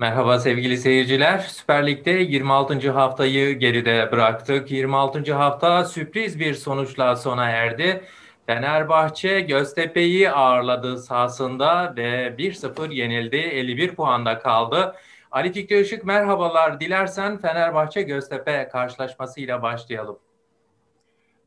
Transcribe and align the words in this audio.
Merhaba 0.00 0.38
sevgili 0.38 0.76
seyirciler. 0.76 1.38
Süper 1.38 1.86
Lig'de 1.86 2.10
26. 2.10 2.90
haftayı 2.90 3.58
geride 3.58 4.08
bıraktık. 4.12 4.70
26. 4.70 5.34
hafta 5.34 5.84
sürpriz 5.84 6.40
bir 6.40 6.54
sonuçla 6.54 7.16
sona 7.16 7.50
erdi. 7.50 8.02
Fenerbahçe 8.46 9.40
Göztepe'yi 9.40 10.30
ağırladı 10.30 10.98
sahasında 10.98 11.94
ve 11.96 12.34
1-0 12.38 12.92
yenildi. 12.92 13.36
51 13.36 13.94
puanda 13.94 14.38
kaldı. 14.38 14.94
Ali 15.30 15.52
Fikri 15.52 15.80
Işık 15.80 16.04
merhabalar. 16.04 16.80
Dilersen 16.80 17.38
Fenerbahçe 17.38 18.02
Göztepe 18.02 18.68
karşılaşmasıyla 18.72 19.62
başlayalım. 19.62 20.18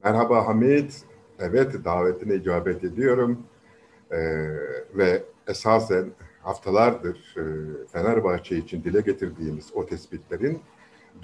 Merhaba 0.03 0.47
Hamit. 0.47 1.01
Evet 1.39 1.85
davetine 1.85 2.35
icabet 2.35 2.83
ediyorum. 2.83 3.43
Ee, 4.11 4.17
ve 4.93 5.23
esasen 5.47 6.11
haftalardır 6.43 7.35
e, 7.37 7.43
Fenerbahçe 7.87 8.57
için 8.57 8.83
dile 8.83 9.01
getirdiğimiz 9.01 9.65
o 9.73 9.85
tespitlerin 9.85 10.61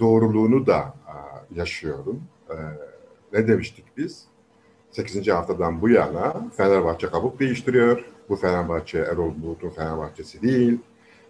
doğruluğunu 0.00 0.66
da 0.66 0.94
yaşıyorum. 1.54 2.22
E, 2.50 2.56
ne 3.32 3.48
demiştik 3.48 3.84
biz? 3.96 4.24
8. 4.90 5.28
haftadan 5.28 5.80
bu 5.80 5.88
yana 5.88 6.50
Fenerbahçe 6.56 7.06
kabuk 7.06 7.40
değiştiriyor. 7.40 8.04
Bu 8.28 8.36
Fenerbahçe 8.36 8.98
Erol 8.98 9.42
Bulut'un 9.42 9.70
Fenerbahçesi 9.70 10.42
değil. 10.42 10.78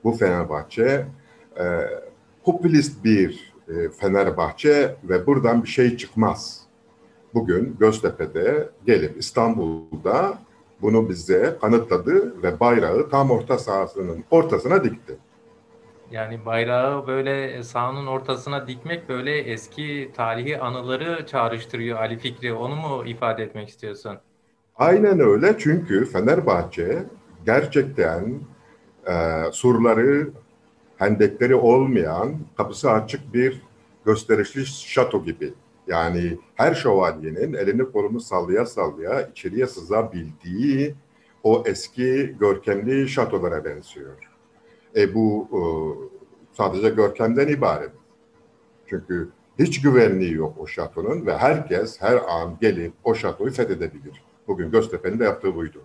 Bu 0.05 0.13
Fenerbahçe 0.13 1.07
e, 1.59 1.65
popülist 2.45 3.05
bir 3.05 3.55
e, 3.69 3.89
Fenerbahçe 3.89 4.97
ve 5.05 5.27
buradan 5.27 5.63
bir 5.63 5.69
şey 5.69 5.97
çıkmaz. 5.97 6.61
Bugün 7.35 7.77
Göztepe'de 7.81 8.69
gelip 8.87 9.19
İstanbul'da 9.19 10.39
bunu 10.83 11.09
bize 11.09 11.57
kanıtladı 11.61 12.43
ve 12.43 12.61
bayrağı 12.61 13.11
tam 13.11 13.31
orta 13.31 13.59
sahasının 13.59 14.25
ortasına 14.31 14.85
dikti. 14.85 15.17
Yani 16.11 16.47
bayrağı 16.47 17.07
böyle 17.07 17.63
sahanın 17.63 18.07
ortasına 18.07 18.67
dikmek 18.67 19.09
böyle 19.09 19.39
eski 19.39 20.11
tarihi 20.17 20.59
anıları 20.61 21.27
çağrıştırıyor 21.27 21.99
Ali 21.99 22.19
Fikri. 22.19 22.53
Onu 22.53 22.77
mu 22.77 23.05
ifade 23.07 23.43
etmek 23.43 23.69
istiyorsun? 23.69 24.19
Aynen 24.77 25.21
öyle 25.21 25.57
çünkü 25.59 26.05
Fenerbahçe 26.05 27.05
gerçekten 27.47 28.41
e, 29.07 29.43
surları, 29.53 30.31
hendekleri 30.97 31.55
olmayan, 31.55 32.37
kapısı 32.57 32.91
açık 32.91 33.35
bir 33.35 33.63
gösterişli 34.05 34.67
şato 34.67 35.25
gibi. 35.25 35.53
Yani 35.89 36.39
her 36.55 36.75
şövalyenin 36.75 37.55
elini 37.55 37.93
kolunu 37.93 38.21
sallaya 38.21 38.67
sallaya 38.67 39.23
içeriye 39.23 39.67
sızabildiği 39.67 40.95
o 41.43 41.63
eski 41.67 42.37
görkemli 42.41 43.09
şatolara 43.09 43.65
benziyor. 43.65 44.15
E 44.97 45.15
bu 45.15 45.49
e, 45.53 45.61
sadece 46.57 46.89
görkemden 46.89 47.49
ibaret. 47.49 47.91
Çünkü 48.87 49.29
hiç 49.59 49.81
güvenliği 49.83 50.35
yok 50.35 50.55
o 50.59 50.67
şatonun 50.67 51.27
ve 51.27 51.39
herkes 51.39 52.01
her 52.01 52.17
an 52.17 52.57
gelip 52.61 52.93
o 53.05 53.15
şatoyu 53.15 53.53
fethedebilir. 53.53 54.23
Bugün 54.49 54.71
Göztepe'nin 54.71 55.19
de 55.19 55.25
yaptığı 55.25 55.55
buydu. 55.55 55.83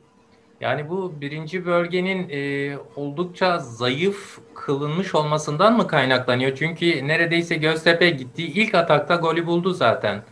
Yani 0.64 0.90
bu 0.90 1.14
birinci 1.22 1.66
bölgenin 1.66 2.30
e, 2.30 2.78
oldukça 2.96 3.60
zayıf 3.60 4.40
kılınmış 4.56 5.16
olmasından 5.16 5.78
mı 5.78 5.88
kaynaklanıyor? 5.88 6.56
Çünkü 6.56 7.08
neredeyse 7.08 7.56
Göztepe 7.56 8.10
gittiği 8.10 8.48
ilk 8.48 8.76
atakta 8.76 9.16
golü 9.16 9.48
buldu 9.48 9.74
zaten. 9.74 10.24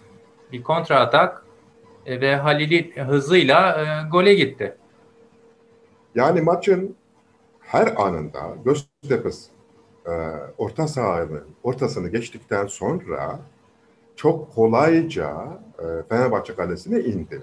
Bir 0.51 0.63
kontra 0.63 0.99
atak 0.99 1.45
e, 2.05 2.21
ve 2.21 2.35
Halil'in 2.35 3.03
hızıyla 3.03 3.81
e, 3.81 4.09
gole 4.09 4.33
gitti. 4.33 4.75
Yani 6.15 6.41
maçın 6.41 6.95
her 7.59 7.93
anında 7.97 8.39
Göztepe 8.65 9.29
e, 10.07 10.11
orta 10.57 10.87
sahanın 10.87 11.47
ortasını 11.63 12.09
geçtikten 12.09 12.67
sonra 12.67 13.39
çok 14.15 14.55
kolayca 14.55 15.59
e, 15.79 15.83
Fenerbahçe 16.09 16.55
kalesine 16.55 16.99
indi. 16.99 17.41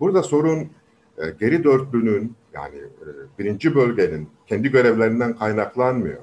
Burada 0.00 0.22
sorun 0.22 0.70
e, 1.18 1.30
geri 1.40 1.64
dörtlünün 1.64 2.36
yani 2.54 2.76
e, 2.76 3.06
birinci 3.38 3.74
bölgenin 3.74 4.28
kendi 4.46 4.70
görevlerinden 4.70 5.36
kaynaklanmıyor. 5.36 6.22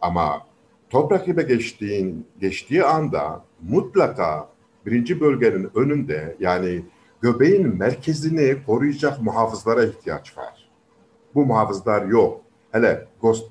Ama 0.00 0.46
top 0.90 1.12
rakibe 1.12 1.42
geçtiğin, 1.42 2.26
geçtiği 2.40 2.84
anda 2.84 3.44
mutlaka 3.62 4.48
birinci 4.86 5.20
bölgenin 5.20 5.70
önünde 5.74 6.36
yani 6.40 6.82
göbeğin 7.20 7.78
merkezini 7.78 8.56
koruyacak 8.66 9.22
muhafızlara 9.22 9.84
ihtiyaç 9.84 10.38
var. 10.38 10.68
Bu 11.34 11.46
muhafızlar 11.46 12.06
yok. 12.06 12.40
Hele 12.72 13.06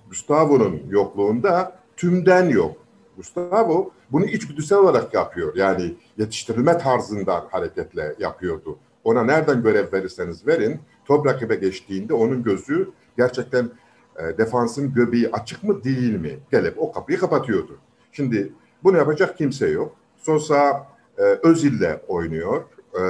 Gustavo'nun 0.09 0.81
yokluğunda 0.90 1.75
tümden 1.97 2.50
yok. 2.50 2.78
Gustavo 3.18 3.91
bunu 4.12 4.25
içgüdüsel 4.25 4.78
olarak 4.78 5.13
yapıyor. 5.13 5.56
Yani 5.56 5.94
yetiştirilme 6.18 6.78
tarzından 6.78 7.47
hareketle 7.51 8.16
yapıyordu. 8.19 8.78
Ona 9.03 9.23
nereden 9.23 9.63
görev 9.63 9.93
verirseniz 9.93 10.47
verin, 10.47 10.79
top 11.05 11.25
rakibe 11.25 11.55
geçtiğinde 11.55 12.13
onun 12.13 12.43
gözü 12.43 12.89
gerçekten 13.17 13.69
e, 14.17 14.37
defansın 14.37 14.93
göbeği 14.93 15.29
açık 15.31 15.63
mı 15.63 15.83
değil 15.83 16.15
mi? 16.15 16.39
Gelip 16.51 16.73
o 16.77 16.91
kapıyı 16.91 17.19
kapatıyordu. 17.19 17.77
Şimdi 18.11 18.53
bunu 18.83 18.97
yapacak 18.97 19.38
kimse 19.38 19.69
yok. 19.69 19.95
Sosa 20.17 20.88
e, 21.17 21.21
Özil'le 21.21 21.99
oynuyor. 22.07 22.63
E, 22.93 23.01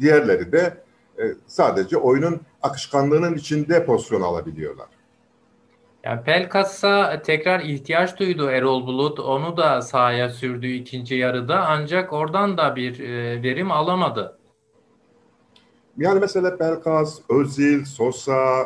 diğerleri 0.00 0.52
de 0.52 0.74
e, 1.18 1.22
sadece 1.46 1.96
oyunun 1.96 2.40
akışkanlığının 2.62 3.34
içinde 3.34 3.84
pozisyon 3.84 4.20
alabiliyorlar. 4.20 4.86
Yani 6.04 6.22
Pelkas'a 6.22 7.22
tekrar 7.22 7.60
ihtiyaç 7.60 8.18
duydu 8.18 8.50
Erol 8.50 8.86
Bulut. 8.86 9.20
Onu 9.20 9.56
da 9.56 9.82
sahaya 9.82 10.28
sürdü 10.28 10.66
ikinci 10.66 11.14
yarıda 11.14 11.66
ancak 11.66 12.12
oradan 12.12 12.58
da 12.58 12.76
bir 12.76 13.00
e, 13.00 13.42
verim 13.42 13.70
alamadı. 13.70 14.39
Yani 15.98 16.20
mesela 16.20 16.56
Pelkas, 16.56 17.18
Özil, 17.30 17.84
Sosa 17.84 18.62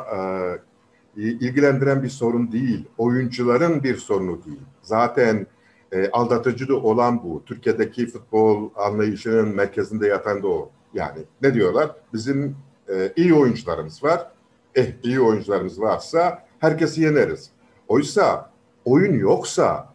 e, 1.16 1.22
ilgilendiren 1.22 2.02
bir 2.02 2.08
sorun 2.08 2.52
değil. 2.52 2.84
Oyuncuların 2.98 3.82
bir 3.82 3.96
sorunu 3.96 4.44
değil. 4.44 4.60
Zaten 4.82 5.46
e, 5.92 6.10
aldatıcı 6.10 6.68
da 6.68 6.76
olan 6.76 7.22
bu. 7.22 7.42
Türkiye'deki 7.46 8.06
futbol 8.06 8.70
anlayışının 8.76 9.48
merkezinde 9.48 10.06
yatan 10.06 10.42
da 10.42 10.48
o. 10.48 10.70
Yani 10.94 11.18
ne 11.42 11.54
diyorlar? 11.54 11.90
Bizim 12.12 12.56
e, 12.88 13.12
iyi 13.16 13.34
oyuncularımız 13.34 14.04
var. 14.04 14.30
Eh 14.74 14.86
iyi 15.02 15.20
oyuncularımız 15.20 15.80
varsa 15.80 16.44
herkesi 16.58 17.02
yeneriz. 17.02 17.50
Oysa 17.88 18.50
oyun 18.84 19.18
yoksa 19.18 19.94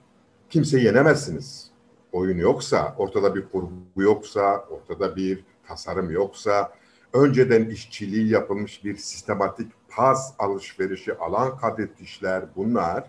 kimseyi 0.49 0.85
yenemezsiniz. 0.85 1.69
Oyun 2.11 2.37
yoksa, 2.37 2.95
ortada 2.97 3.35
bir 3.35 3.45
kurgu 3.49 3.71
yoksa, 3.97 4.65
ortada 4.69 5.15
bir 5.15 5.43
tasarım 5.67 6.11
yoksa, 6.11 6.71
önceden 7.13 7.65
işçiliği 7.65 8.29
yapılmış 8.29 8.85
bir 8.85 8.95
sistematik 8.95 9.71
pas 9.89 10.33
alışverişi, 10.39 11.17
alan 11.17 11.57
kat 11.57 11.79
etişler 11.79 12.43
bunlar 12.55 13.03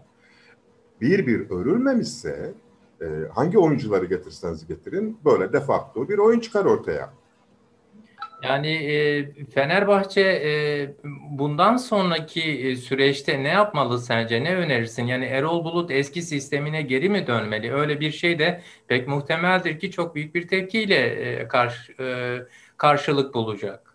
bir 1.01 1.27
bir 1.27 1.51
örülmemişse 1.51 2.55
e, 3.01 3.07
hangi 3.35 3.59
oyuncuları 3.59 4.05
getirseniz 4.05 4.67
getirin 4.67 5.19
böyle 5.25 5.53
de 5.53 5.61
facto 5.61 6.09
bir 6.09 6.19
oyun 6.19 6.41
çıkar 6.41 6.65
ortaya. 6.65 7.11
Yani 8.43 8.69
e, 8.69 9.27
Fenerbahçe 9.45 10.21
e, 10.21 10.53
bundan 11.31 11.77
sonraki 11.77 12.43
e, 12.43 12.77
süreçte 12.77 13.43
ne 13.43 13.49
yapmalı 13.49 13.99
sence? 13.99 14.45
Ne 14.45 14.57
önerirsin? 14.57 15.07
Yani 15.07 15.25
Erol 15.25 15.65
Bulut 15.65 15.91
eski 15.91 16.23
sistemine 16.23 16.83
geri 16.83 17.09
mi 17.09 17.27
dönmeli? 17.27 17.73
Öyle 17.73 18.01
bir 18.01 18.11
şey 18.11 18.39
de 18.39 18.63
pek 18.89 19.09
muhtemeldir 19.09 19.79
ki 19.79 19.91
çok 19.91 20.15
büyük 20.15 20.35
bir 20.35 20.49
tepkiyle 20.49 20.97
e, 20.97 21.49
karşı, 21.49 21.93
e, 22.03 22.39
karşılık 22.77 23.35
bulacak. 23.35 23.90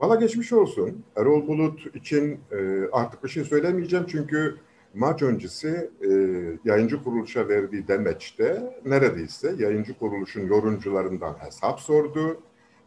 Valla 0.00 0.14
geçmiş 0.14 0.52
olsun. 0.52 1.04
Erol 1.16 1.48
Bulut 1.48 1.96
için 1.96 2.40
e, 2.52 2.88
artık 2.92 3.24
bir 3.24 3.28
şey 3.28 3.44
söylemeyeceğim 3.44 4.06
çünkü 4.08 4.56
maç 4.94 5.22
öncesi 5.22 5.90
e, 6.00 6.10
yayıncı 6.64 7.04
kuruluşa 7.04 7.48
verdiği 7.48 7.88
demeçte 7.88 8.80
neredeyse 8.84 9.54
yayıncı 9.58 9.98
kuruluşun 9.98 10.46
yorumcularından 10.46 11.34
hesap 11.38 11.80
sordu 11.80 12.40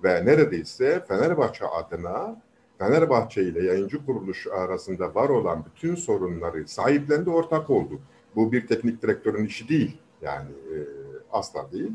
ve 0.04 0.26
neredeyse 0.26 1.06
Fenerbahçe 1.08 1.66
adına 1.66 2.42
Fenerbahçe 2.78 3.44
ile 3.44 3.64
yayıncı 3.64 4.06
kuruluş 4.06 4.48
arasında 4.48 5.16
var 5.16 5.30
olan 5.30 5.66
bütün 5.66 5.96
sorunları 5.96 6.68
sahiplendi, 6.68 7.30
ortak 7.30 7.70
oldu. 7.70 8.00
Bu 8.36 8.52
bir 8.52 8.68
teknik 8.68 9.02
direktörün 9.02 9.46
işi 9.46 9.70
değil. 9.70 9.98
Yani 10.22 10.50
e, 10.50 10.78
asla 11.32 11.72
değil. 11.72 11.92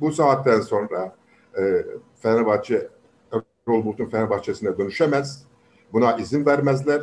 Bu 0.00 0.12
saatten 0.12 0.60
sonra 0.60 1.16
e, 1.58 1.84
Fenerbahçe 2.20 2.88
Erol 3.68 4.10
Fenerbahçe'sine 4.10 4.78
dönüşemez. 4.78 5.44
Buna 5.92 6.16
izin 6.16 6.46
vermezler. 6.46 7.00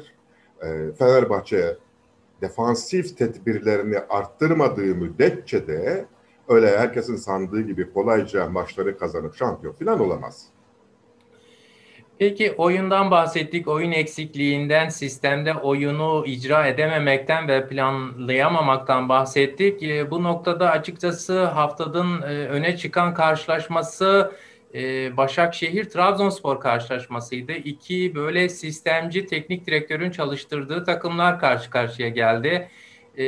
E, 0.63 0.67
Fenerbahçe 1.00 1.77
defansif 2.41 3.17
tedbirlerini 3.17 4.00
arttırmadığı 4.09 4.95
müddetçe 4.95 5.67
de 5.67 6.06
öyle 6.47 6.77
herkesin 6.77 7.15
sandığı 7.15 7.61
gibi 7.61 7.94
kolayca 7.94 8.50
maçları 8.50 8.97
kazanıp 8.97 9.35
şampiyon 9.35 9.73
falan 9.73 10.00
olamaz. 10.00 10.45
Peki 12.17 12.53
oyundan 12.57 13.12
bahsettik, 13.12 13.67
oyun 13.67 13.91
eksikliğinden, 13.91 14.89
sistemde 14.89 15.53
oyunu 15.53 16.23
icra 16.25 16.67
edememekten 16.67 17.47
ve 17.47 17.67
planlayamamaktan 17.67 19.09
bahsettik. 19.09 19.83
E, 19.83 20.12
bu 20.12 20.23
noktada 20.23 20.71
açıkçası 20.71 21.45
haftanın 21.45 22.21
e, 22.21 22.25
öne 22.25 22.77
çıkan 22.77 23.13
karşılaşması 23.13 24.31
e, 24.74 25.18
Başakşehir-Trabzonspor 25.18 26.60
karşılaşmasıydı. 26.60 27.51
İki 27.51 28.16
böyle 28.16 28.50
sistemci 28.50 29.25
teknik 29.25 29.68
direktörün 29.68 30.12
çalıştırdığı 30.12 30.83
takımlar 30.83 31.39
karşı 31.39 31.69
karşıya 31.69 32.10
geldi. 32.10 32.69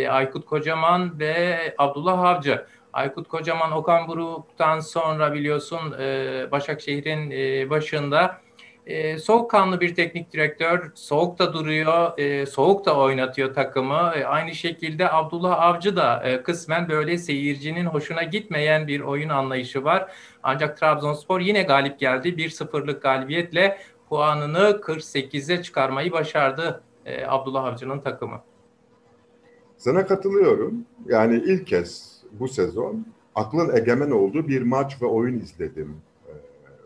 Aykut 0.09 0.45
Kocaman 0.45 1.19
ve 1.19 1.57
Abdullah 1.77 2.19
Avcı. 2.19 2.65
Aykut 2.93 3.27
Kocaman 3.27 3.71
Okan 3.71 4.07
Buruk'tan 4.07 4.79
sonra 4.79 5.33
biliyorsun 5.33 5.91
Başakşehir'in 6.51 7.29
başında 7.69 8.41
e, 8.85 9.17
soğukkanlı 9.17 9.81
bir 9.81 9.95
teknik 9.95 10.33
direktör. 10.33 10.91
Soğuk 10.95 11.39
da 11.39 11.53
duruyor, 11.53 12.19
e, 12.19 12.45
soğuk 12.45 12.85
da 12.85 12.97
oynatıyor 12.97 13.53
takımı. 13.53 14.11
E, 14.15 14.25
aynı 14.25 14.55
şekilde 14.55 15.11
Abdullah 15.11 15.61
Avcı 15.61 15.95
da 15.95 16.23
e, 16.23 16.43
kısmen 16.43 16.89
böyle 16.89 17.17
seyircinin 17.17 17.85
hoşuna 17.85 18.23
gitmeyen 18.23 18.87
bir 18.87 18.99
oyun 18.99 19.29
anlayışı 19.29 19.83
var. 19.83 20.11
Ancak 20.43 20.77
Trabzonspor 20.77 21.39
yine 21.39 21.63
galip 21.63 21.99
geldi. 21.99 22.29
1-0'lık 22.29 23.01
galibiyetle 23.01 23.77
puanını 24.09 24.81
48'e 24.81 25.63
çıkarmayı 25.63 26.11
başardı 26.11 26.83
e, 27.05 27.25
Abdullah 27.25 27.63
Avcı'nın 27.63 27.99
takımı. 27.99 28.41
Sana 29.77 30.07
katılıyorum. 30.07 30.85
Yani 31.05 31.35
ilk 31.35 31.67
kez 31.67 32.21
bu 32.31 32.47
sezon 32.47 33.05
aklın 33.35 33.75
egemen 33.75 34.11
olduğu 34.11 34.47
bir 34.47 34.61
maç 34.61 35.01
ve 35.01 35.05
oyun 35.05 35.39
izledim 35.39 36.01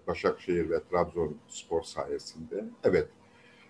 Başakşehir 0.07 0.69
ve 0.69 0.83
Trabzonspor 0.83 1.81
sayesinde. 1.81 2.65
Evet, 2.83 3.07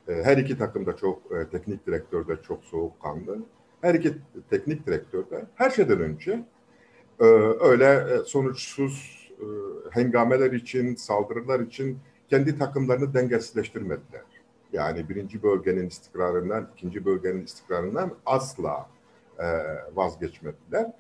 e, 0.07 0.13
her 0.23 0.37
iki 0.37 0.57
takım 0.57 0.85
da 0.85 0.95
çok, 0.95 1.31
e, 1.31 1.49
teknik 1.49 1.87
direktör 1.87 2.27
de 2.27 2.41
çok 2.47 2.63
soğukkanlı. 2.63 3.39
Her 3.81 3.95
iki 3.95 4.13
teknik 4.49 4.87
direktör 4.87 5.29
de 5.29 5.45
her 5.55 5.69
şeyden 5.69 5.99
önce 5.99 6.43
e, 7.19 7.25
öyle 7.59 8.05
sonuçsuz 8.25 9.25
hengameler 9.91 10.51
için, 10.51 10.95
saldırılar 10.95 11.59
için 11.59 11.99
kendi 12.29 12.57
takımlarını 12.57 13.13
dengesizleştirmediler. 13.13 14.21
Yani 14.73 15.09
birinci 15.09 15.43
bölgenin 15.43 15.87
istikrarından, 15.87 16.67
ikinci 16.75 17.05
bölgenin 17.05 17.43
istikrarından 17.43 18.11
asla 18.25 18.89
vazgeçmediler. 19.95 20.91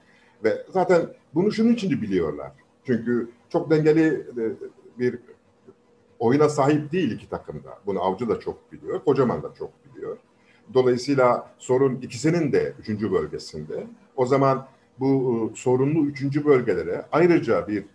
Ve 0.43 0.65
zaten 0.69 1.01
bunu 1.33 1.51
şunun 1.51 1.73
için 1.73 1.91
de 1.91 2.01
biliyorlar. 2.01 2.51
Çünkü 2.83 3.29
çok 3.49 3.69
dengeli 3.69 4.25
bir 4.99 5.19
oyuna 6.19 6.49
sahip 6.49 6.91
değil 6.91 7.11
iki 7.11 7.29
takım 7.29 7.63
da. 7.63 7.79
Bunu 7.85 8.01
Avcı 8.03 8.29
da 8.29 8.39
çok 8.39 8.71
biliyor, 8.71 9.03
Kocaman 9.03 9.43
da 9.43 9.53
çok 9.53 9.71
biliyor. 9.85 10.17
Dolayısıyla 10.73 11.51
sorun 11.57 11.95
ikisinin 12.01 12.51
de 12.51 12.73
üçüncü 12.79 13.11
bölgesinde. 13.11 13.87
O 14.15 14.25
zaman 14.25 14.67
bu 14.99 15.51
e, 15.53 15.55
sorunlu 15.55 16.05
üçüncü 16.05 16.45
bölgelere 16.45 17.05
ayrıca 17.11 17.67
bir 17.67 17.85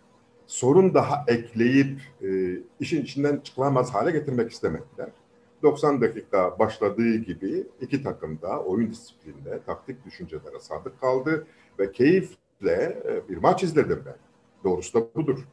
sorun 0.47 0.95
daha 0.95 1.25
ekleyip 1.29 2.01
e, 2.23 2.59
işin 2.81 3.03
içinden 3.03 3.41
çıkılamaz 3.45 3.95
hale 3.95 4.11
getirmek 4.11 4.53
istemediler. 4.53 5.09
90 5.63 6.01
dakika 6.01 6.59
başladığı 6.59 7.17
gibi 7.17 7.67
iki 7.81 8.03
takım 8.03 8.43
da 8.43 8.61
oyun 8.63 8.91
disiplininde, 8.91 9.61
taktik 9.67 10.05
düşüncelere 10.05 10.61
sadık 10.61 11.01
kaldı 11.01 11.47
ve 11.79 11.93
keyifle 11.93 13.03
e, 13.09 13.29
bir 13.29 13.37
maç 13.37 13.63
izledim 13.63 14.03
ben. 14.07 14.17
Doğrusu 14.65 15.01
da 15.01 15.15
budur. 15.15 15.47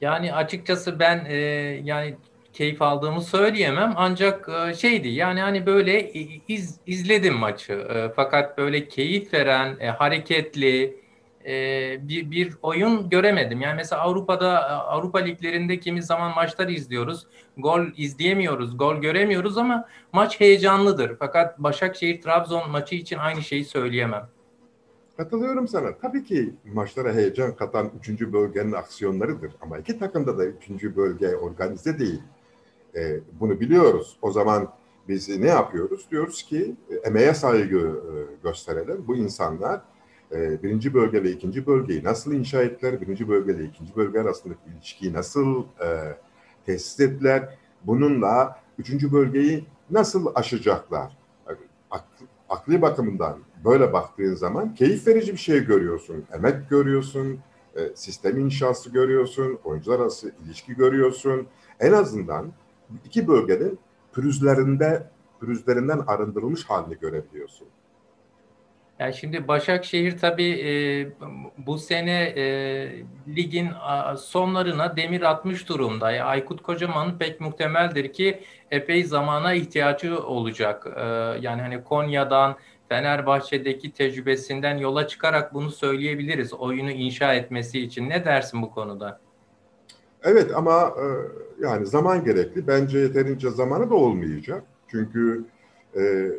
Yani 0.00 0.34
açıkçası 0.34 0.98
ben 0.98 1.24
e, 1.28 1.36
yani 1.84 2.14
keyif 2.52 2.82
aldığımı 2.82 3.22
söyleyemem 3.22 3.92
ancak 3.96 4.48
e, 4.48 4.74
şeydi 4.74 5.08
yani 5.08 5.40
hani 5.40 5.66
böyle 5.66 6.12
iz, 6.48 6.80
izledim 6.86 7.34
maçı 7.34 7.72
e, 7.72 8.12
fakat 8.16 8.58
böyle 8.58 8.88
keyif 8.88 9.34
veren 9.34 9.76
e, 9.80 9.88
hareketli 9.88 11.00
e, 11.46 12.08
bir, 12.08 12.30
bir 12.30 12.52
oyun 12.62 13.10
göremedim. 13.10 13.60
Yani 13.60 13.76
mesela 13.76 14.02
Avrupa'da 14.02 14.70
Avrupa 14.86 15.18
liglerinde 15.18 15.80
kimi 15.80 16.02
zaman 16.02 16.34
maçlar 16.34 16.68
izliyoruz. 16.68 17.26
Gol 17.56 17.80
izleyemiyoruz, 17.96 18.78
gol 18.78 18.96
göremiyoruz 18.96 19.58
ama 19.58 19.88
maç 20.12 20.40
heyecanlıdır. 20.40 21.16
Fakat 21.18 21.58
Başakşehir 21.58 22.22
Trabzon 22.22 22.70
maçı 22.70 22.94
için 22.94 23.18
aynı 23.18 23.42
şeyi 23.42 23.64
söyleyemem. 23.64 24.28
Katılıyorum 25.16 25.68
sana. 25.68 25.98
Tabii 25.98 26.24
ki 26.24 26.54
maçlara 26.74 27.12
heyecan 27.12 27.56
katan 27.56 27.90
üçüncü 28.00 28.32
bölgenin 28.32 28.72
aksiyonlarıdır. 28.72 29.52
Ama 29.60 29.78
iki 29.78 29.98
takımda 29.98 30.38
da 30.38 30.46
üçüncü 30.46 30.96
bölge 30.96 31.36
organize 31.36 31.98
değil. 31.98 32.22
E, 32.94 33.20
bunu 33.40 33.60
biliyoruz. 33.60 34.18
O 34.22 34.32
zaman 34.32 34.72
biz 35.08 35.28
ne 35.28 35.48
yapıyoruz? 35.48 36.06
Diyoruz 36.10 36.42
ki 36.42 36.74
e, 36.90 36.94
emeğe 36.94 37.34
saygı 37.34 37.78
e, 37.78 38.12
gösterelim. 38.42 39.04
Bu 39.08 39.16
insanlar 39.16 39.80
e, 40.32 40.62
birinci 40.62 40.94
bölge 40.94 41.22
ve 41.22 41.30
ikinci 41.30 41.66
bölgeyi 41.66 42.04
nasıl 42.04 42.32
inşa 42.32 42.62
ettiler? 42.62 43.00
Birinci 43.00 43.28
bölge 43.28 43.54
ile 43.54 43.64
ikinci 43.64 43.96
bölge 43.96 44.20
arasındaki 44.20 44.60
ilişkiyi 44.76 45.12
nasıl 45.12 45.62
e, 45.62 46.16
tesis 46.66 47.00
ettiler? 47.00 47.58
Bununla 47.84 48.60
üçüncü 48.78 49.12
bölgeyi 49.12 49.64
nasıl 49.90 50.26
aşacaklar? 50.34 51.16
akli 52.48 52.82
bakımından 52.82 53.38
böyle 53.64 53.92
baktığın 53.92 54.34
zaman 54.34 54.74
keyif 54.74 55.06
verici 55.06 55.32
bir 55.32 55.38
şey 55.38 55.64
görüyorsun. 55.64 56.24
Emek 56.34 56.70
görüyorsun, 56.70 57.40
e, 57.76 57.80
sistem 57.94 58.38
inşası 58.38 58.90
görüyorsun, 58.92 59.58
oyuncular 59.64 60.00
arası 60.00 60.32
ilişki 60.44 60.74
görüyorsun. 60.74 61.46
En 61.80 61.92
azından 61.92 62.52
iki 63.04 63.28
bölgenin 63.28 63.78
pürüzlerinde 64.12 65.10
pürüzlerinden 65.40 65.98
arındırılmış 66.06 66.64
halini 66.64 66.98
görebiliyorsun. 66.98 67.68
Yani 68.98 69.14
şimdi 69.14 69.48
Başakşehir 69.48 70.18
tabii 70.18 70.50
e, 70.50 70.72
bu 71.58 71.78
sene 71.78 72.22
e, 72.22 72.44
ligin 73.28 73.70
a, 73.80 74.16
sonlarına 74.16 74.96
demir 74.96 75.22
atmış 75.22 75.68
durumda. 75.68 76.10
Yani 76.10 76.22
Aykut 76.22 76.62
Kocaman 76.62 77.18
pek 77.18 77.40
muhtemeldir 77.40 78.12
ki 78.12 78.42
epey 78.70 79.04
zamana 79.04 79.52
ihtiyacı 79.52 80.18
olacak. 80.18 80.86
E, 80.96 81.02
yani 81.40 81.62
hani 81.62 81.84
Konya'dan 81.84 82.56
Fenerbahçe'deki 82.88 83.92
tecrübesinden 83.92 84.76
yola 84.76 85.08
çıkarak 85.08 85.54
bunu 85.54 85.70
söyleyebiliriz. 85.70 86.54
Oyunu 86.54 86.90
inşa 86.90 87.34
etmesi 87.34 87.80
için. 87.80 88.08
Ne 88.08 88.24
dersin 88.24 88.62
bu 88.62 88.70
konuda? 88.70 89.20
Evet 90.22 90.50
ama 90.54 90.94
e, 90.98 91.04
yani 91.64 91.86
zaman 91.86 92.24
gerekli. 92.24 92.66
Bence 92.66 92.98
yeterince 92.98 93.50
zamanı 93.50 93.90
da 93.90 93.94
olmayacak. 93.94 94.64
Çünkü 94.88 95.44
e, 95.96 96.30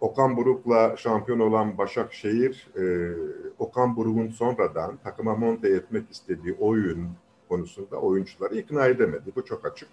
Okan 0.00 0.36
Buruk'la 0.36 0.96
şampiyon 0.96 1.40
olan 1.40 1.78
Başakşehir, 1.78 2.68
e, 2.76 3.14
Okan 3.58 3.96
Buruk'un 3.96 4.28
sonradan 4.28 4.96
takıma 5.04 5.34
monte 5.34 5.68
etmek 5.68 6.10
istediği 6.10 6.54
oyun 6.60 7.08
konusunda 7.48 7.96
oyuncuları 7.96 8.54
ikna 8.54 8.86
edemedi. 8.86 9.32
Bu 9.36 9.44
çok 9.44 9.66
açık. 9.66 9.88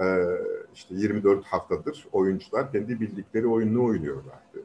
E, 0.00 0.04
işte 0.74 0.94
24 0.94 1.44
haftadır 1.44 2.06
oyuncular 2.12 2.72
kendi 2.72 3.00
bildikleri 3.00 3.46
oyunu 3.46 3.84
oynuyorlardı. 3.84 4.62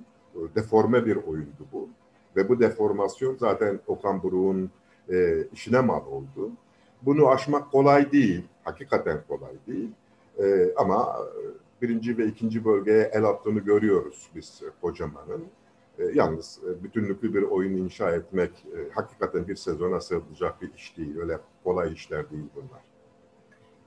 Deforme 0.55 1.05
bir 1.05 1.15
oyundu 1.15 1.65
bu. 1.74 1.89
Ve 2.36 2.50
bu 2.50 2.60
deformasyon 2.60 3.38
zaten 3.39 3.79
Okan 3.88 4.24
Buruk'un 4.24 4.72
e, 5.12 5.43
işine 5.53 5.79
mal 5.81 6.05
oldu. 6.05 6.51
Bunu 7.01 7.27
aşmak 7.27 7.72
kolay 7.72 8.12
değil, 8.12 8.43
hakikaten 8.63 9.19
kolay 9.27 9.53
değil. 9.67 9.91
E, 10.39 10.74
ama 10.77 11.15
birinci 11.81 12.17
ve 12.17 12.25
ikinci 12.25 12.65
bölgeye 12.65 13.12
el 13.13 13.24
attığını 13.24 13.60
görüyoruz 13.60 14.29
biz 14.36 14.62
Kocaman'ın. 14.81 15.43
E, 16.00 16.03
yalnız 16.13 16.60
e, 16.67 16.84
bütünlüklü 16.84 17.34
bir 17.34 17.43
oyun 17.43 17.77
inşa 17.77 18.12
etmek 18.15 18.51
e, 18.51 18.93
hakikaten 18.93 19.48
bir 19.48 19.55
sezona 19.55 20.01
sığdıracak 20.01 20.62
bir 20.62 20.74
iş 20.74 20.98
değil. 20.98 21.17
Öyle 21.17 21.39
kolay 21.63 21.93
işler 21.93 22.29
değil 22.29 22.46
bunlar. 22.55 22.88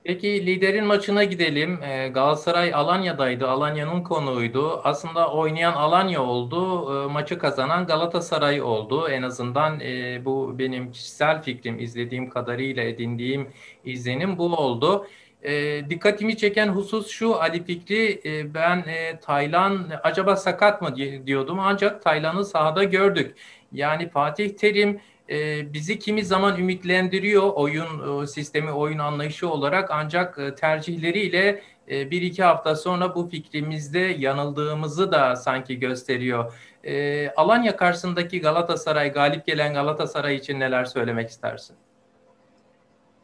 Peki 0.03 0.45
liderin 0.45 0.85
maçına 0.85 1.23
gidelim. 1.23 1.83
E, 1.83 2.07
Galatasaray 2.07 2.73
Alanya'daydı. 2.73 3.47
Alanya'nın 3.49 4.03
konuğuydu. 4.03 4.81
Aslında 4.83 5.31
oynayan 5.33 5.73
Alanya 5.73 6.23
oldu. 6.23 6.57
E, 7.05 7.07
maçı 7.07 7.37
kazanan 7.39 7.85
Galatasaray 7.85 8.61
oldu. 8.61 9.07
En 9.09 9.21
azından 9.23 9.79
e, 9.79 10.21
bu 10.25 10.59
benim 10.59 10.91
kişisel 10.91 11.43
fikrim, 11.43 11.79
izlediğim 11.79 12.29
kadarıyla 12.29 12.83
edindiğim 12.83 13.47
izlenim 13.85 14.37
bu 14.37 14.55
oldu. 14.55 15.07
E, 15.43 15.81
dikkatimi 15.89 16.37
çeken 16.37 16.67
husus 16.67 17.07
şu 17.07 17.35
Ali 17.41 17.63
Fikri 17.63 18.21
ben 18.53 18.85
Taylan 19.21 19.91
acaba 20.03 20.35
sakat 20.35 20.81
mı 20.81 20.95
diyordum 21.27 21.59
ancak 21.59 22.01
Taylan'ı 22.03 22.45
sahada 22.45 22.83
gördük. 22.83 23.35
Yani 23.71 24.09
Fatih 24.09 24.49
Terim 24.57 24.99
e, 25.29 25.73
bizi 25.73 25.99
kimi 25.99 26.25
zaman 26.25 26.59
ümitlendiriyor 26.59 27.51
oyun 27.53 28.23
e, 28.23 28.27
sistemi 28.27 28.71
oyun 28.71 28.99
anlayışı 28.99 29.49
olarak 29.49 29.91
ancak 29.91 30.39
e, 30.39 30.55
tercihleriyle 30.55 31.61
e, 31.91 32.11
bir 32.11 32.21
iki 32.21 32.43
hafta 32.43 32.75
sonra 32.75 33.15
bu 33.15 33.29
fikrimizde 33.29 33.99
yanıldığımızı 33.99 35.11
da 35.11 35.35
sanki 35.35 35.79
gösteriyor. 35.79 36.53
E, 36.83 37.29
Alanya 37.29 37.77
karşısındaki 37.77 38.41
Galatasaray 38.41 39.11
galip 39.11 39.45
gelen 39.45 39.73
Galatasaray 39.73 40.35
için 40.35 40.59
neler 40.59 40.85
söylemek 40.85 41.29
istersin? 41.29 41.75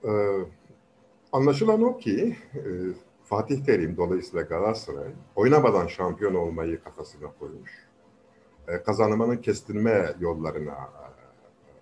Evet 0.04 0.48
Anlaşılan 1.32 1.82
o 1.82 1.98
ki 1.98 2.38
e, 2.56 2.62
Fatih 3.24 3.66
Terim 3.66 3.98
dolayısıyla 3.98 4.42
Galatasaray 4.42 5.12
oynamadan 5.36 5.88
şampiyon 5.88 6.34
olmayı 6.34 6.84
kafasına 6.84 7.32
koymuş. 7.40 7.72
E, 8.68 8.84
kazanmanın 8.84 9.38
kestirme 9.38 10.14
yollarına 10.20 10.72
e, 10.72 11.09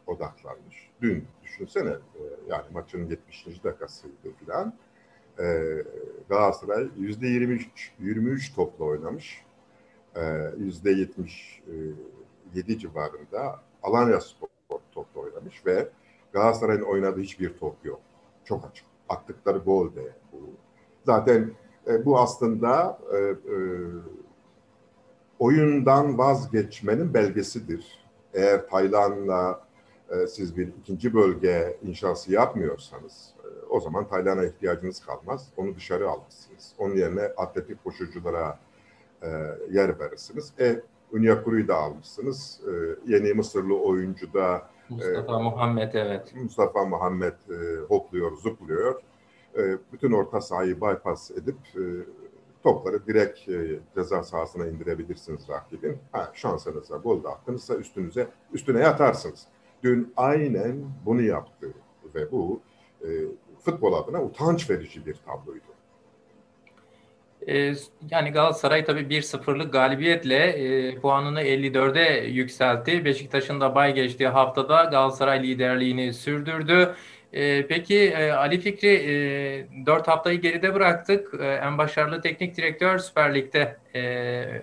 odaklanmış. 0.07 0.89
Dün 1.01 1.25
düşünsene 1.43 1.89
e, 1.89 2.21
yani 2.47 2.65
maçın 2.73 3.09
70. 3.09 3.63
dakikasıydı 3.63 4.31
falan. 4.45 4.73
E, 5.39 5.77
Galatasaray 6.29 6.87
yüzde 6.97 7.27
23, 7.27 7.91
23 7.99 8.55
topla 8.55 8.85
oynamış. 8.85 9.45
E, 10.15 10.51
yüzde 10.57 10.91
77 10.91 12.79
civarında 12.79 13.61
Alanya 13.83 14.21
Spor 14.21 14.47
topla 14.91 15.21
oynamış 15.21 15.65
ve 15.65 15.89
Galatasaray'ın 16.33 16.81
oynadığı 16.81 17.21
hiçbir 17.21 17.57
top 17.57 17.85
yok. 17.85 17.99
Çok 18.45 18.65
açık. 18.65 18.85
Attıkları 19.09 19.57
gol 19.57 19.95
de 19.95 20.11
bu. 20.33 20.37
Zaten 21.05 21.51
e, 21.87 22.05
bu 22.05 22.19
aslında 22.19 22.99
oyundan 25.39 26.17
vazgeçmenin 26.17 27.13
belgesidir. 27.13 28.07
Eğer 28.33 28.67
Tayland'la 28.67 29.66
e, 30.11 30.27
siz 30.27 30.57
bir 30.57 30.67
ikinci 30.81 31.13
bölge 31.13 31.77
inşası 31.83 32.31
yapmıyorsanız 32.31 33.33
e, 33.43 33.65
o 33.65 33.79
zaman 33.79 34.07
Tayland'a 34.07 34.45
ihtiyacınız 34.45 35.05
kalmaz. 35.05 35.49
Onu 35.57 35.75
dışarı 35.75 36.09
alırsınız. 36.09 36.73
Onun 36.77 36.95
yerine 36.95 37.21
atletik 37.21 37.83
koşuculara 37.83 38.59
e, 39.21 39.27
yer 39.71 39.99
verirsiniz. 39.99 40.53
E, 40.59 40.81
Ünyakuru'yu 41.13 41.67
da 41.67 41.75
almışsınız. 41.75 42.61
E, 42.67 42.71
yeni 43.13 43.33
Mısırlı 43.33 43.79
oyuncu 43.79 44.33
da 44.33 44.69
Mustafa 44.89 45.39
e, 45.39 45.43
Muhammed 45.43 45.93
evet. 45.93 46.35
Mustafa 46.35 46.85
Muhammed 46.85 47.33
e, 47.49 47.79
hopluyor, 47.87 48.37
zıplıyor. 48.37 49.01
E, 49.57 49.77
bütün 49.93 50.11
orta 50.11 50.41
sahayı 50.41 50.75
bypass 50.75 51.31
edip 51.31 51.57
e, 51.75 51.83
topları 52.63 53.05
direkt 53.05 53.49
e, 53.49 53.79
ceza 53.95 54.23
sahasına 54.23 54.67
indirebilirsiniz 54.67 55.49
rakibin. 55.49 55.97
Ha, 56.11 56.31
şansınıza 56.33 56.97
gol 56.97 57.23
de 57.23 57.27
attınızsa 57.29 57.75
üstünüze 57.75 58.27
üstüne 58.53 58.79
yatarsınız. 58.79 59.47
Dün 59.83 60.13
aynen 60.17 60.85
bunu 61.05 61.21
yaptı 61.21 61.73
ve 62.15 62.31
bu 62.31 62.61
e, 63.01 63.07
futbol 63.59 63.93
adına 63.93 64.23
utanç 64.23 64.69
verici 64.69 65.05
bir 65.05 65.15
tabloydu. 65.25 65.61
E, 67.47 67.73
yani 68.11 68.31
Galatasaray 68.31 68.85
tabii 68.85 69.01
1-0'lık 69.01 69.73
galibiyetle 69.73 70.35
e, 70.35 70.95
puanını 70.99 71.41
54'e 71.41 72.27
yükseltti. 72.27 73.05
Beşiktaş'ın 73.05 73.61
da 73.61 73.75
bay 73.75 73.93
geçtiği 73.93 74.27
haftada 74.27 74.83
Galatasaray 74.83 75.43
liderliğini 75.43 76.13
sürdürdü. 76.13 76.95
E, 77.33 77.67
peki 77.67 77.97
e, 77.97 78.31
Ali 78.31 78.59
Fikri 78.59 78.87
e, 78.87 79.85
4 79.85 80.07
haftayı 80.07 80.41
geride 80.41 80.75
bıraktık. 80.75 81.33
E, 81.39 81.45
en 81.45 81.77
başarılı 81.77 82.21
teknik 82.21 82.57
direktör 82.57 82.97
Süper 82.97 83.35
Lig'de. 83.35 83.77
E, 83.95 84.61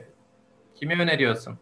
kimi 0.75 1.02
öneriyorsun? 1.02 1.59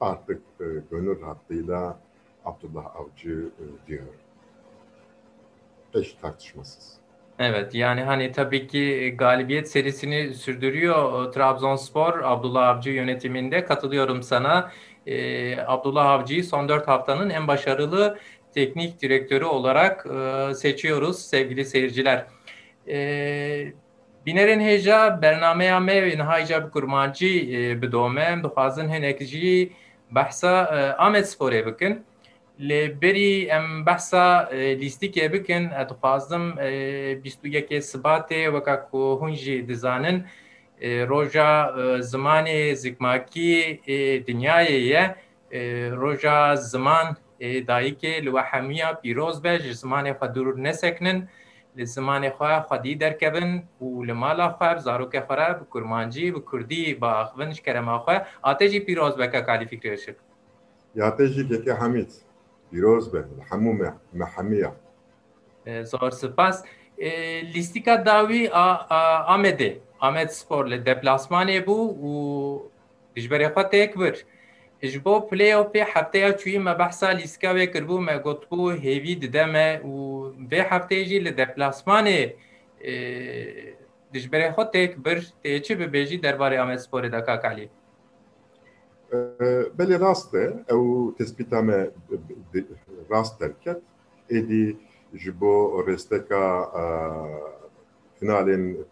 Artık 0.00 0.42
e, 0.60 0.64
gönül 0.90 1.20
rahatlığıyla 1.20 1.98
Abdullah 2.44 2.96
Avcı 2.96 3.30
e, 3.30 3.88
diyor. 3.88 4.04
Eş 5.94 6.14
tartışmasız. 6.14 7.04
Evet 7.38 7.74
yani 7.74 8.02
hani 8.02 8.32
tabii 8.32 8.66
ki 8.66 9.14
galibiyet 9.18 9.70
serisini 9.70 10.34
sürdürüyor 10.34 11.32
Trabzonspor 11.32 12.20
Abdullah 12.22 12.68
Avcı 12.68 12.90
yönetiminde 12.90 13.64
katılıyorum 13.64 14.22
sana. 14.22 14.70
Ee, 15.06 15.56
Abdullah 15.66 16.06
Avcı'yı 16.06 16.44
son 16.44 16.68
4 16.68 16.88
haftanın 16.88 17.30
en 17.30 17.48
başarılı 17.48 18.18
teknik 18.54 19.02
direktörü 19.02 19.44
olarak 19.44 20.06
e, 20.06 20.54
seçiyoruz 20.54 21.18
sevgili 21.18 21.64
seyirciler. 21.64 22.26
E, 22.88 23.72
Binerin 24.26 24.60
heja 24.60 25.22
bername 25.22 25.80
me 25.80 26.08
nihayca 26.08 26.66
bi 26.66 26.70
kurmancı 26.70 27.26
bidome 27.82 28.40
dixwazin 28.44 28.88
hinek 28.88 29.22
jî 29.22 29.72
behsa 30.10 30.50
Ahmet 30.98 31.26
Sporê 31.26 31.66
bikin. 31.66 32.04
لی 32.58 32.88
بری 32.88 33.50
ام 33.50 33.84
بحثا 33.84 34.48
لیستی 34.52 35.08
که 35.08 35.28
بکن 35.28 35.72
اتخازم 35.72 36.54
بیستو 37.22 37.48
یکی 37.48 37.80
سباته 37.80 38.50
وکا 38.50 38.76
که 38.76 39.24
هنجی 39.24 39.62
دزانن. 39.62 40.24
روژا 40.82 42.00
زمان 42.00 42.74
زکماکی 42.74 43.80
دنیای 44.26 44.82
یه 44.82 45.14
روژا 45.90 46.54
زمان 46.54 47.16
دایی 47.66 47.90
که 47.90 48.20
لوا 48.20 48.40
همیا 48.40 48.92
پیروز 48.92 49.42
بیش 49.42 49.72
زمان 49.72 50.12
خدور 50.12 50.60
نسکنن 50.60 51.28
لزمان 51.76 52.30
خواه 52.30 52.62
خدی 52.62 52.94
درکبن 52.94 53.62
و 53.80 54.02
لمالا 54.02 54.48
خواه 54.48 54.74
بزارو 54.74 55.10
که 55.10 55.20
خواه 55.20 55.52
بکرمانجی 55.52 56.30
بکردی 56.30 56.94
با 56.94 57.12
اخوانش 57.12 57.60
کرم 57.60 57.88
آخواه 57.88 58.26
آتجی 58.42 58.80
پیروز 58.80 59.16
بکا 59.16 59.40
کالی 59.40 59.64
فکر 59.64 59.96
شد 59.96 60.16
یا 60.94 61.10
تجی 61.10 61.44
دیتی 61.44 61.70
حمید 61.70 62.23
pîroz 62.74 63.12
be 63.12 63.18
li 63.18 63.42
hemû 63.50 63.72
me 64.12 64.24
hemiya 64.36 64.72
Zor 65.84 66.10
spas 66.10 66.64
lîstika 67.54 68.06
dawî 68.06 68.50
a 68.52 68.66
Amedê 69.34 69.78
Amed 70.00 70.28
Spor 70.28 70.64
li 70.70 70.78
deplasmanê 70.86 71.58
bû 71.66 71.78
û 72.08 72.12
dijberê 73.16 73.48
xwe 73.54 73.64
têk 73.72 73.90
bir 74.00 74.26
ji 74.82 75.04
bo 75.04 75.14
play-offê 75.30 75.82
hefteya 75.94 76.30
çûyî 76.40 76.58
me 76.58 76.78
behsa 76.78 77.08
lîskavê 77.20 77.66
kirbû 77.72 77.96
me 78.06 78.16
gotbû 78.26 78.62
hêvî 78.84 79.14
dide 79.22 79.46
me 79.46 79.68
û 79.90 79.94
vê 80.50 80.62
hefteyê 80.70 81.04
jî 81.10 81.24
li 81.24 81.32
deplasmanê 81.40 82.22
dijberê 84.14 84.48
xwe 84.54 84.64
têk 84.74 84.90
bir 85.04 85.18
tê 85.44 85.62
çi 85.62 85.74
bibêjî 85.80 86.16
derbarê 86.26 86.56
Amedsporê 86.64 87.12
de 87.12 87.20
بلي 89.78 89.96
راست 89.96 90.34
أو 90.70 91.10
تثبيت 91.10 91.54
ما 91.54 91.90
راست 93.10 93.40
تركت 93.40 93.82
إدي 94.32 94.76
جبو 95.14 95.80
ريستكا 95.80 96.36
آه، 96.74 97.52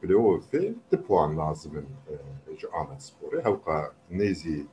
بلي 0.03 0.15
أو 0.15 0.41
في 0.41 0.75
تبوان 0.91 1.37
لازم 1.37 1.77
آه، 1.77 2.55
جعانا 2.59 2.99
سبوري 2.99 3.43
هوقا 3.47 3.93
نيزي 4.11 4.65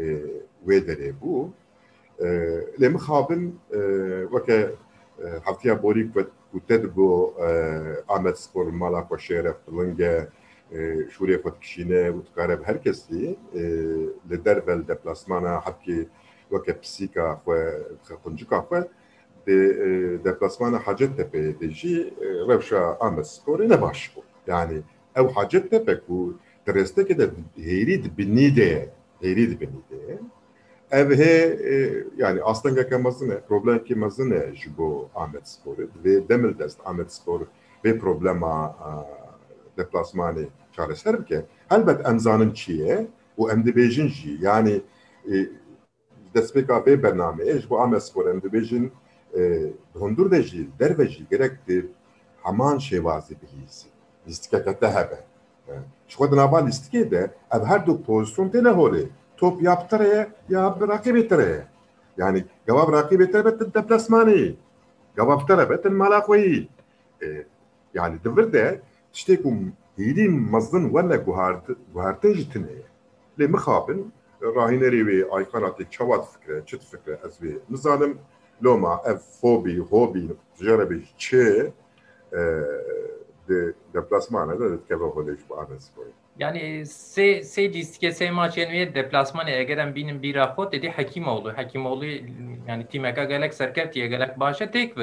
آه، 0.00 0.40
ويدري 0.66 1.12
بو. 1.12 1.48
لي 2.78 2.88
مخابن 2.88 3.52
وكا 4.32 4.70
حفتيا 5.24 5.72
بوريك 5.72 6.26
وتدبو 6.54 7.32
عمل 8.10 8.36
سبور 8.36 8.70
مالاك 8.70 9.12
وشيرف 9.12 9.56
لنجا 9.68 10.28
ku 10.72 11.26
te 11.26 11.36
digo 11.36 11.36
Amed 11.36 11.36
Spor 11.36 11.36
mala 11.36 11.36
xwe 11.36 11.36
şêref 11.36 11.36
bilinge 11.36 11.36
şûrê 11.36 11.36
xwe 11.36 11.50
dikişîne 11.54 12.10
û 12.10 12.26
dikare 12.26 12.60
bi 12.60 12.64
her 12.64 12.82
kesî 12.82 13.36
li 14.30 14.44
derve 14.44 14.78
li 14.78 14.88
deplasmana 14.88 15.62
deplasmana 20.24 20.78
Hacettepe'ye 20.78 21.60
de 21.60 21.70
jî 21.70 22.14
rewşa 22.48 22.96
Amed 23.00 23.24
Sporê 23.24 23.68
ne 23.68 23.82
baş 23.82 24.12
bû 24.16 24.20
yani 24.46 24.82
ew 25.16 25.28
Hacettepe 25.34 26.00
ku 26.00 26.38
di 26.66 26.70
rêstekê 26.70 27.18
de 27.18 27.30
hêrî 27.58 28.02
dibinî 28.04 28.56
de 28.56 28.88
hêrî 29.22 29.50
dibinî 29.50 29.82
de. 29.90 30.18
Ev 30.90 31.10
hê 31.10 31.34
yani 32.16 32.42
aslengeke 32.42 32.96
mezin 32.96 33.30
e 33.30 33.40
problemekî 33.40 33.94
mezin 33.94 34.30
e 34.30 34.54
ji 34.54 34.78
bo 34.78 35.08
Amed 35.14 35.42
Sporê 35.42 35.86
vê 36.04 36.28
demil 36.28 36.58
dest 36.58 36.80
Amed 36.84 37.08
Spor 37.08 37.40
vê 37.84 37.98
problema 37.98 38.76
deplasmanê 39.78 40.46
çareser 40.72 41.20
bike 41.20 41.44
helbet 41.68 42.08
em 42.08 42.20
zanin 42.20 42.52
çi 42.52 42.72
ye 42.72 43.06
û 43.38 43.52
em 43.52 43.60
dibêjin 43.66 44.08
jî 44.08 44.38
yani 44.40 44.80
destpêka 46.34 46.84
vê 46.86 47.02
bernameyê 47.02 47.58
ji 47.58 47.70
bo 47.70 47.80
Amed 47.80 48.00
Spor 48.00 48.26
em 48.26 48.38
dibêjin 48.38 48.90
hundur 49.94 50.30
de 50.30 50.42
jî 50.42 50.68
derve 50.78 51.08
jî 51.08 51.26
gerek 51.30 51.66
di 51.68 51.86
heman 52.42 52.76
şêwazî 52.78 53.34
bihîsî 53.42 53.88
lîstikeke 54.28 54.78
te 54.78 54.88
hebe 54.90 55.20
ji 56.08 56.16
xwe 56.16 56.30
di 56.30 56.36
nava 56.36 56.60
lîstikê 56.60 57.10
de 57.10 57.30
ev 57.50 57.64
her 57.64 57.86
du 57.86 58.02
pozisyon 58.02 58.48
tê 58.48 58.58
neholê 58.58 59.06
top 59.42 59.62
yaptıraya 59.62 60.28
ya 60.48 60.76
rakip 60.88 61.30
tere. 61.30 61.66
Yani 62.16 62.44
gavab 62.66 62.92
rakip 62.92 63.32
tere 63.32 63.44
bet 63.44 63.74
deplasmani. 63.74 64.56
Gavab 65.16 65.46
tere 65.48 65.70
bet 65.70 65.84
malakwi. 65.84 66.68
Yani 67.94 68.16
devir 68.24 68.52
de 68.52 68.80
ku 69.42 69.54
hili 69.98 70.28
mazdın 70.28 70.84
wala 70.84 71.16
guhart 71.16 71.66
guharte 71.94 72.34
jitine. 72.34 72.66
Le 73.40 73.46
mixabin 73.46 74.12
rahineri 74.42 75.06
ve 75.06 75.30
aykanatı 75.30 75.90
çavat 75.90 76.32
fikre, 76.32 76.62
çıt 76.66 76.82
fikre 76.84 77.18
ez 77.26 77.42
ve 77.42 77.58
nizalim 77.70 78.18
loma 78.64 79.02
ev 79.04 79.16
fobi, 79.40 79.78
hobi, 79.78 80.28
tecrübe 80.58 80.94
çe 81.18 81.72
de 83.48 83.72
deplasmana 83.94 84.60
da 84.60 84.64
keva 84.88 85.10
kolej 85.10 85.38
bu 85.48 85.60
Ahmet 85.60 85.90
Yani 86.38 86.86
se 86.86 87.42
se 87.42 87.72
listike 87.72 88.12
se 88.12 88.30
maçên 88.30 88.70
wê 88.70 88.94
deplasmanê 88.94 89.50
egerem 89.50 89.94
bînin 89.94 90.22
bîra 90.22 90.44
xwe 90.44 90.72
dedî 90.72 90.90
Hekîmoğlu. 90.90 91.52
Hekîmoğlu 91.52 92.04
yani 92.68 92.86
tîmeka 92.86 93.24
gelek 93.24 93.54
serkevtiye 93.54 94.06
gelek 94.06 94.40
baş 94.40 94.60
e 94.60 94.64
têk 94.64 94.94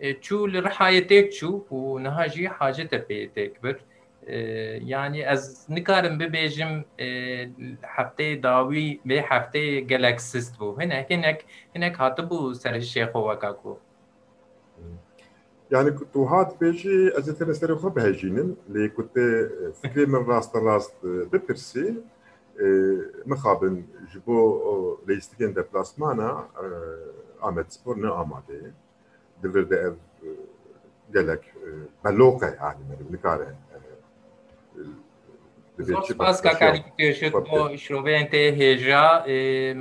e, 0.00 0.12
çû 0.12 0.52
li 0.52 0.58
rihayetê 0.58 1.30
çû 1.36 1.50
û 1.70 2.02
niha 2.02 2.28
jî 2.28 2.44
hacetê. 2.44 3.78
E, 4.26 4.38
yani 4.84 5.20
ez 5.20 5.68
nikarim 5.68 6.20
bibêjim 6.20 6.84
e, 6.98 7.06
hefteyê 7.96 8.42
dawî 8.42 9.00
vê 9.06 9.20
hefteyê 9.20 9.80
gelek 9.80 10.20
sist 10.20 10.56
bû. 10.58 10.82
Hinek 10.82 11.10
hinek 11.10 11.46
hinek 11.74 11.96
hatibû 11.96 12.54
serhişê 12.62 13.04
xwe 13.10 13.20
weka 13.30 13.56
ku. 13.56 13.78
Yani 15.70 15.90
tu 16.12 16.30
hat 16.30 16.60
bêjî 16.60 17.18
ez 17.18 17.28
ê 17.28 17.32
tê 17.38 17.54
serê 17.60 17.74
xwe 17.80 17.96
bihejînim 17.96 18.56
lê 18.74 18.94
ku 18.94 19.02
tê 19.14 19.26
fikrê 19.82 20.06
min 20.06 20.28
rasterast 20.28 20.94
bipirsî 21.32 21.94
mixabin 23.24 23.86
ji 24.12 24.18
bo 24.26 24.36
lêstikên 25.08 25.56
deplasmana 25.56 26.48
Ahmet 27.42 27.72
Spor 27.72 28.02
ne 28.02 28.08
amadeye 28.08 28.70
دلرده 29.43 29.77
ev 29.87 29.95
gelek 31.13 31.43
meloka 32.03 32.47
yani 32.47 32.83
benim 32.89 33.07
nikare 33.13 33.49
زۆر 35.87 36.01
سپاس 36.11 36.41
کاکاری 36.45 36.81
پێشت 36.97 37.33
بۆ 37.47 37.59
شرۆڤێن 37.83 38.25
تێ 38.31 38.43
هێژا 38.59 39.05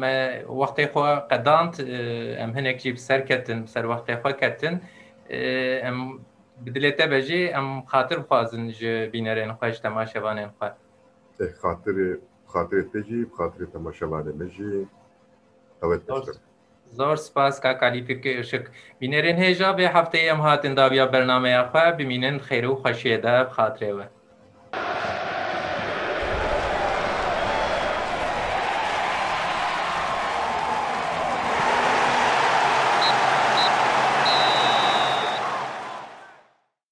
me 0.00 0.14
وەختەی 0.60 0.88
خۆ 0.92 1.04
قەدانت 1.30 1.74
ئەم 2.40 2.50
هەنێکی 2.56 2.90
سەرکەتن 3.08 3.60
سەر 3.72 3.84
وەختەی 3.90 4.18
خۆ 4.22 4.30
کەتن 4.42 4.74
ئەم 5.84 5.98
بدلێتە 6.64 7.04
بەژێ 7.12 7.42
ئەم 7.54 7.68
خاطر 7.92 8.18
خوازن 8.26 8.64
ji 8.78 8.92
بینەرێن 9.12 9.50
خۆش 9.58 9.76
تەماشەوانێن 9.84 10.50
خوا 10.56 10.68
خاطر 11.62 11.96
خاطر 12.52 12.78
تجي 12.92 13.20
بخاطر 13.30 13.60
تماشەوانێ 13.74 14.32
مەژی 14.40 14.72
ئەوەت 15.80 16.02
زۆر 16.97 17.15
سپاس 17.25 17.55
کاکالی 17.63 18.05
پێشک 18.07 18.65
بینەرێن 18.99 19.37
هێژا 19.43 19.69
بێ 19.77 19.87
هەفتەی 19.95 20.27
ئەم 20.29 20.39
هاتن 20.45 20.73
داویا 20.79 21.05
بەرنمەیە 21.13 21.61
خوا 21.69 21.85
ببینن 21.97 22.37
خێر 22.47 22.65
و 22.67 22.79
خەشێدا 22.83 23.37
خااترێوە. 23.55 24.07